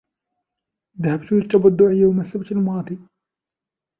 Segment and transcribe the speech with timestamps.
[1.01, 2.99] ذهبت للتبضع يوم السبت الماضي.